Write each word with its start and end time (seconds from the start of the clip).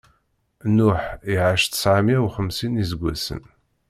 Nuḥ 0.75 1.01
iɛac 1.33 1.63
tseɛ 1.67 1.99
meyya 2.05 2.21
uxemsin 2.27 2.73
n 2.77 2.81
iseggasen. 2.83 3.41